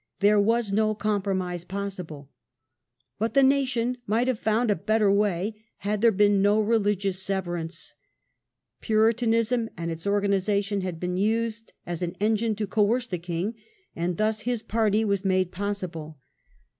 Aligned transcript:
There 0.19 0.39
was 0.39 0.71
no 0.71 0.95
compromise 0.95 1.63
possible. 1.63 2.31
But 3.19 3.35
the 3.35 3.43
nation 3.43 3.97
might 4.07 4.25
haVe 4.27 4.39
found 4.39 4.71
a 4.71 4.75
better 4.75 5.11
way 5.11 5.61
had 5.77 6.01
there 6.01 6.11
been 6.11 6.41
no 6.41 6.59
religious 6.59 7.21
severance. 7.21 7.93
Puritanism 8.79 9.69
and 9.77 9.91
its 9.91 10.07
organization 10.07 10.81
had 10.81 10.99
been 10.99 11.17
used 11.17 11.73
as 11.85 12.01
an 12.01 12.15
engine 12.19 12.55
to 12.55 12.65
coerce 12.65 13.05
the 13.05 13.19
king, 13.19 13.53
and 13.95 14.17
thus 14.17 14.39
his 14.39 14.63
party 14.63 15.05
was 15.05 15.23
made 15.23 15.51
possible. 15.51 16.17